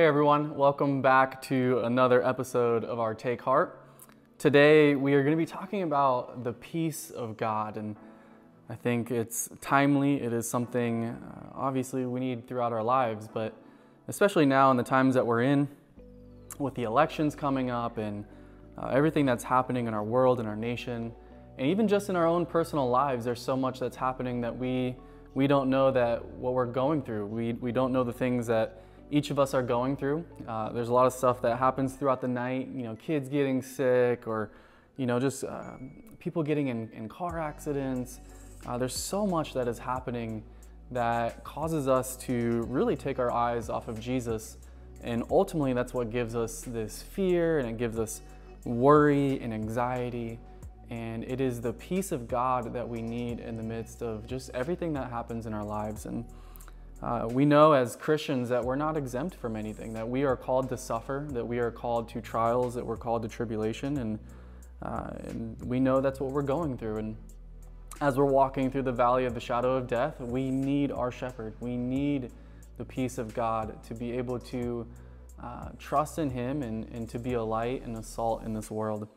[0.00, 3.78] Hey everyone, welcome back to another episode of our Take Heart.
[4.38, 7.94] Today we are going to be talking about the peace of God, and
[8.70, 10.22] I think it's timely.
[10.22, 13.52] It is something uh, obviously we need throughout our lives, but
[14.08, 15.68] especially now in the times that we're in,
[16.58, 18.24] with the elections coming up and
[18.78, 21.12] uh, everything that's happening in our world and our nation,
[21.58, 24.96] and even just in our own personal lives, there's so much that's happening that we
[25.34, 27.26] we don't know that what we're going through.
[27.26, 30.24] We we don't know the things that each of us are going through.
[30.46, 33.60] Uh, there's a lot of stuff that happens throughout the night, you know, kids getting
[33.60, 34.50] sick or,
[34.96, 35.72] you know, just uh,
[36.18, 38.20] people getting in, in car accidents.
[38.66, 40.42] Uh, there's so much that is happening
[40.90, 44.58] that causes us to really take our eyes off of Jesus.
[45.02, 48.22] And ultimately, that's what gives us this fear and it gives us
[48.64, 50.38] worry and anxiety.
[50.90, 54.50] And it is the peace of God that we need in the midst of just
[54.50, 56.06] everything that happens in our lives.
[56.06, 56.24] And
[57.02, 60.68] uh, we know as Christians that we're not exempt from anything, that we are called
[60.68, 64.18] to suffer, that we are called to trials, that we're called to tribulation, and,
[64.82, 66.98] uh, and we know that's what we're going through.
[66.98, 67.16] And
[68.02, 71.54] as we're walking through the valley of the shadow of death, we need our shepherd.
[71.60, 72.32] We need
[72.76, 74.86] the peace of God to be able to
[75.42, 78.70] uh, trust in Him and, and to be a light and a salt in this
[78.70, 79.08] world.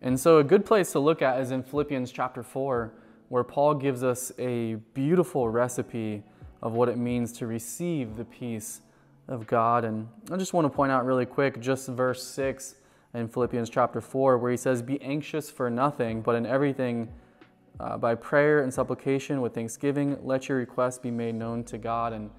[0.00, 2.94] And so, a good place to look at is in Philippians chapter 4,
[3.28, 6.22] where Paul gives us a beautiful recipe
[6.62, 8.80] of what it means to receive the peace
[9.28, 9.84] of God.
[9.84, 12.76] And I just want to point out really quick just verse 6
[13.14, 17.08] in Philippians chapter 4, where he says, Be anxious for nothing, but in everything,
[17.80, 22.12] uh, by prayer and supplication with thanksgiving, let your requests be made known to God.
[22.12, 22.30] And,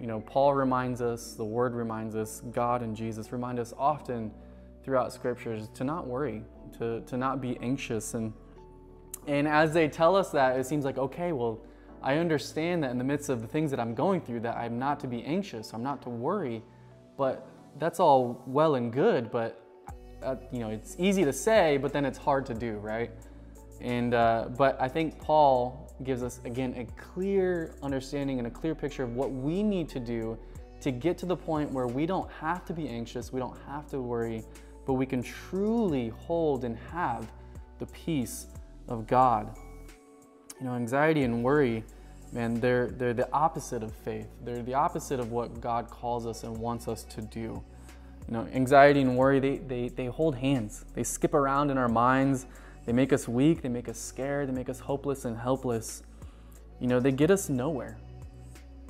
[0.00, 4.32] you know, Paul reminds us, the word reminds us, God and Jesus remind us often
[4.82, 6.42] throughout scriptures to not worry,
[6.78, 8.14] to, to not be anxious.
[8.14, 8.32] And,
[9.26, 11.60] and as they tell us that, it seems like, okay, well,
[12.02, 14.78] I understand that in the midst of the things that I'm going through that I'm
[14.78, 16.62] not to be anxious, I'm not to worry,
[17.16, 17.48] but
[17.78, 19.60] that's all well and good, but
[20.22, 23.10] uh, you know, it's easy to say, but then it's hard to do, right?
[23.80, 28.74] And uh, but I think Paul gives us again a clear understanding and a clear
[28.74, 30.38] picture of what we need to do
[30.80, 33.86] to get to the point where we don't have to be anxious, we don't have
[33.88, 34.44] to worry,
[34.86, 37.30] but we can truly hold and have
[37.78, 38.46] the peace
[38.88, 39.56] of God.
[40.60, 41.84] You know, anxiety and worry,
[42.32, 44.28] man, they're, they're the opposite of faith.
[44.42, 47.62] They're the opposite of what God calls us and wants us to do.
[48.28, 50.84] You know, anxiety and worry, they, they, they hold hands.
[50.94, 52.46] They skip around in our minds.
[52.86, 53.62] They make us weak.
[53.62, 54.48] They make us scared.
[54.48, 56.02] They make us hopeless and helpless.
[56.80, 57.98] You know, they get us nowhere.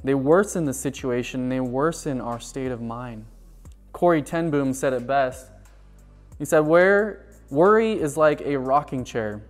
[0.05, 1.49] They worsen the situation.
[1.49, 3.25] They worsen our state of mind.
[3.93, 5.51] Corrie ten Boom said it best.
[6.39, 9.43] He said, Where worry is like a rocking chair.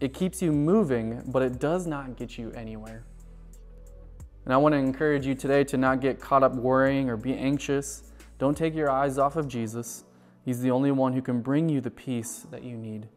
[0.00, 3.04] It keeps you moving, but it does not get you anywhere.
[4.44, 7.34] And I want to encourage you today to not get caught up worrying or be
[7.34, 8.02] anxious.
[8.38, 10.04] Don't take your eyes off of Jesus.
[10.44, 13.08] He's the only one who can bring you the peace that you need.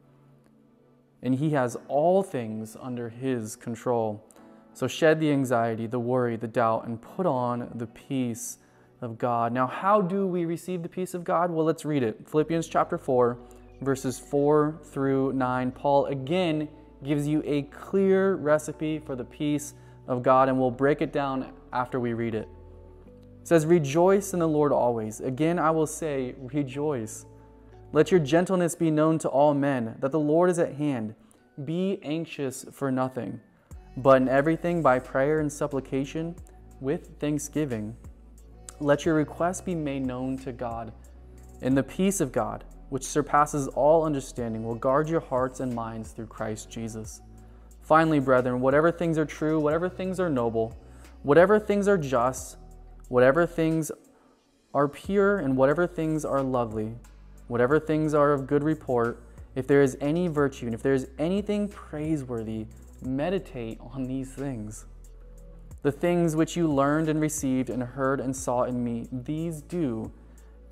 [1.22, 4.24] And He has all things under His control.
[4.74, 8.60] So shed the anxiety, the worry, the doubt, and put on the peace
[9.02, 9.52] of God.
[9.52, 11.52] Now, how do we receive the peace of God?
[11.52, 12.30] Well, let's read it.
[12.30, 13.38] Philippians chapter 4,
[13.82, 15.72] verses 4 through 9.
[15.72, 16.68] Paul again
[17.04, 19.74] gives you a clear recipe for the peace
[20.08, 22.48] of God, and we'll break it down after we read it.
[23.08, 25.22] It says, Rejoice in the Lord always.
[25.22, 27.26] Again, I will say, Rejoice.
[27.94, 31.16] Let your gentleness be known to all men, that the Lord is at hand.
[31.64, 33.40] Be anxious for nothing,
[33.98, 36.36] but in everything by prayer and supplication
[36.82, 37.96] with thanksgiving.
[38.80, 40.92] Let your requests be made known to God.
[41.62, 46.12] In the peace of God, which surpasses all understanding, will guard your hearts and minds
[46.12, 47.22] through Christ Jesus.
[47.82, 50.78] Finally, brethren, whatever things are true, whatever things are noble,
[51.24, 52.58] whatever things are just,
[53.10, 53.92] whatever things
[54.74, 56.96] are pure, and whatever things are lovely,
[57.48, 59.24] whatever things are of good report,
[59.56, 62.68] if there is any virtue, and if there is anything praiseworthy,
[63.02, 64.86] meditate on these things.
[65.82, 70.12] The things which you learned and received and heard and saw in me, these do,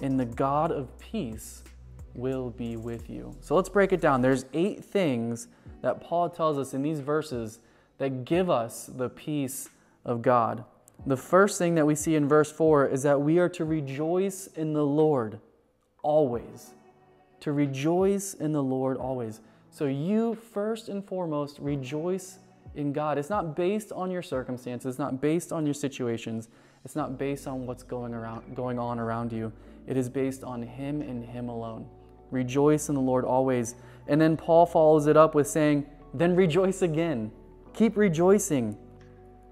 [0.02, 1.64] and the God of peace
[2.16, 3.36] will be with you.
[3.42, 4.22] So let's break it down.
[4.22, 5.48] There's eight things
[5.82, 7.60] that Paul tells us in these verses
[7.98, 9.70] that give us the peace
[10.04, 10.64] of God.
[11.06, 14.48] The first thing that we see in verse 4 is that we are to rejoice
[14.48, 15.40] in the Lord
[16.02, 16.72] always.
[17.42, 19.42] To rejoice in the Lord always.
[19.70, 22.40] So you first and foremost rejoice
[22.76, 23.18] in God.
[23.18, 26.50] It's not based on your circumstances, it's not based on your situations,
[26.84, 29.52] it's not based on what's going around going on around you.
[29.88, 31.88] It is based on him and him alone.
[32.32, 33.76] Rejoice in the Lord always.
[34.08, 37.32] And then Paul follows it up with saying, Then rejoice again.
[37.74, 38.78] Keep rejoicing.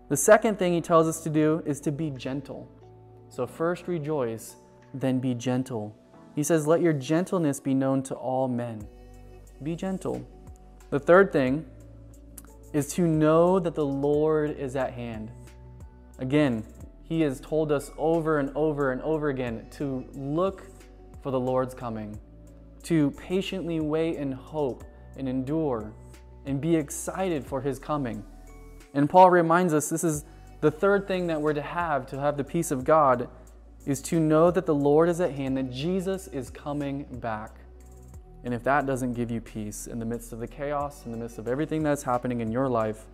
[0.10, 2.70] The second thing he tells us to do is to be gentle.
[3.30, 4.58] So, first rejoice,
[4.94, 5.96] then be gentle.
[6.36, 8.88] He says, Let your gentleness be known to all men.
[9.64, 10.26] Be gentle.
[10.90, 11.66] The third thing
[12.74, 15.32] is to know that the Lord is at hand.
[16.20, 16.64] Again,
[17.04, 20.68] He has told us over and over and over again to look
[21.22, 22.20] for the Lord's coming,
[22.84, 24.84] to patiently wait and hope
[25.18, 25.94] and endure
[26.46, 28.24] and be excited for His coming.
[28.94, 30.26] And Paul reminds us this is
[30.62, 33.30] the third thing that we're to have to have the peace of God
[33.86, 37.58] is to know that the Lord is at hand, that Jesus is coming back.
[38.46, 41.18] And if that doesn't give you peace in the midst of the chaos, in the
[41.18, 43.06] midst of everything that's happening in your life,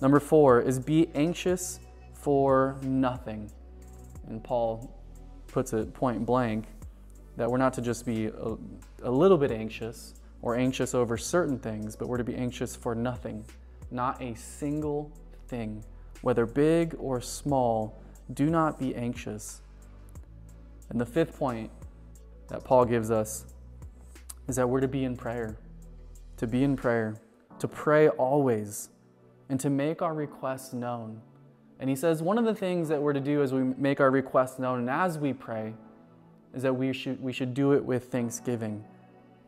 [0.00, 1.80] number four is be anxious
[2.12, 3.50] for nothing.
[4.28, 4.94] And Paul
[5.46, 6.66] puts it point blank
[7.38, 8.56] that we're not to just be a,
[9.04, 12.96] a little bit anxious or anxious over certain things, but we're to be anxious for
[12.96, 13.44] nothing,
[13.92, 15.12] not a single
[15.46, 15.84] thing,
[16.22, 18.02] whether big or small.
[18.34, 19.62] Do not be anxious.
[20.90, 21.70] And the fifth point
[22.48, 23.46] that Paul gives us
[24.48, 25.56] is that we're to be in prayer,
[26.38, 27.20] to be in prayer,
[27.60, 28.88] to pray always,
[29.48, 31.20] and to make our requests known.
[31.78, 34.10] And he says one of the things that we're to do as we make our
[34.10, 35.74] requests known and as we pray
[36.54, 38.84] is that we should, we should do it with thanksgiving.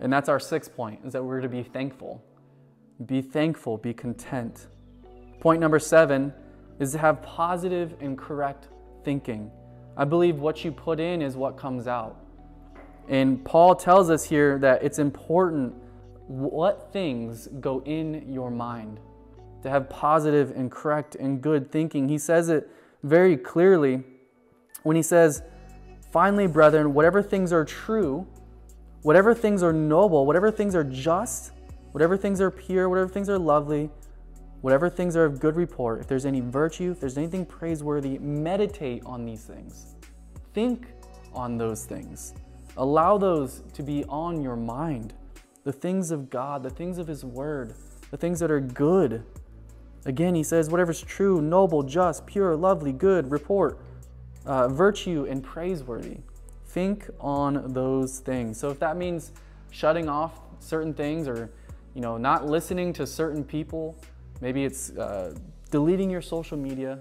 [0.00, 2.22] And that's our sixth point, is that we're to be thankful.
[3.06, 4.66] Be thankful, be content.
[5.40, 6.32] Point number seven
[6.78, 8.68] is to have positive and correct
[9.04, 9.50] thinking.
[9.96, 12.16] I believe what you put in is what comes out.
[13.08, 15.74] And Paul tells us here that it's important
[16.26, 19.00] what things go in your mind
[19.62, 22.08] to have positive and correct and good thinking.
[22.08, 22.70] He says it
[23.02, 24.04] very clearly
[24.84, 25.42] when he says,
[26.10, 28.26] Finally, brethren, whatever things are true,
[29.02, 31.52] whatever things are noble, whatever things are just,
[31.92, 33.88] whatever things are pure, whatever things are lovely,
[34.60, 39.02] whatever things are of good report, if there's any virtue, if there's anything praiseworthy, meditate
[39.06, 39.94] on these things.
[40.52, 40.88] Think
[41.32, 42.34] on those things.
[42.76, 45.14] Allow those to be on your mind.
[45.64, 47.74] The things of God, the things of His Word,
[48.10, 49.22] the things that are good.
[50.06, 53.78] Again, he says, whatever's true, noble, just, pure, lovely, good, report,
[54.50, 56.16] uh, virtue, and praiseworthy.
[56.66, 58.58] Think on those things.
[58.58, 59.30] So if that means
[59.70, 61.52] shutting off certain things or
[61.94, 63.96] you know not listening to certain people,
[64.40, 65.36] maybe it's uh,
[65.70, 66.98] deleting your social media,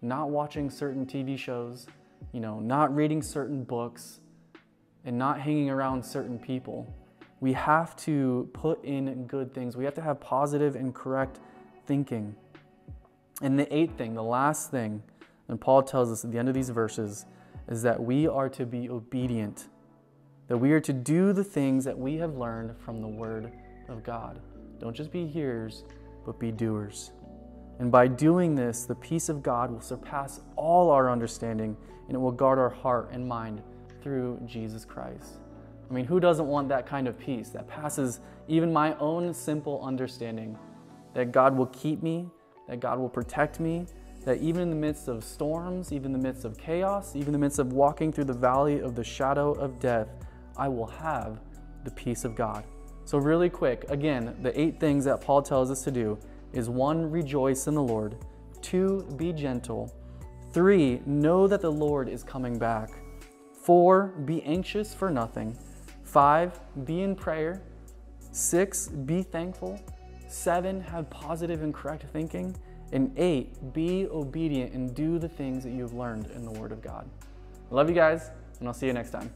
[0.00, 1.88] not watching certain TV shows,
[2.30, 4.20] you know, not reading certain books,
[5.04, 6.86] and not hanging around certain people.
[7.40, 9.76] We have to put in good things.
[9.76, 11.40] We have to have positive and correct
[11.84, 12.36] thinking.
[13.40, 15.02] And the eighth thing, the last thing,
[15.52, 17.26] and Paul tells us at the end of these verses,
[17.68, 19.68] is that we are to be obedient,
[20.48, 23.52] that we are to do the things that we have learned from the Word
[23.90, 24.40] of God.
[24.78, 25.84] Don't just be hearers,
[26.24, 27.12] but be doers.
[27.80, 31.76] And by doing this, the peace of God will surpass all our understanding,
[32.08, 33.62] and it will guard our heart and mind
[34.02, 35.34] through Jesus Christ.
[35.90, 39.82] I mean, who doesn't want that kind of peace that passes even my own simple
[39.84, 40.58] understanding
[41.12, 42.30] that God will keep me,
[42.68, 43.84] that God will protect me,
[44.24, 47.32] that even in the midst of storms, even in the midst of chaos, even in
[47.32, 50.08] the midst of walking through the valley of the shadow of death,
[50.56, 51.40] I will have
[51.84, 52.64] the peace of God.
[53.04, 56.18] So, really quick, again, the eight things that Paul tells us to do
[56.52, 58.16] is one, rejoice in the Lord,
[58.60, 59.92] two, be gentle,
[60.52, 62.90] three, know that the Lord is coming back.
[63.62, 65.56] Four, be anxious for nothing.
[66.04, 67.62] Five, be in prayer.
[68.30, 69.80] Six, be thankful.
[70.28, 72.56] Seven, have positive and correct thinking.
[72.92, 76.82] And eight, be obedient and do the things that you've learned in the Word of
[76.82, 77.08] God.
[77.70, 79.32] I love you guys, and I'll see you next time.